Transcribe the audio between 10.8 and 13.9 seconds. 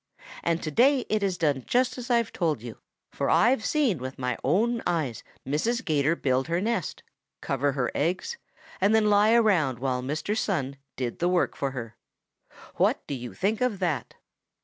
did the work for her. What do you think of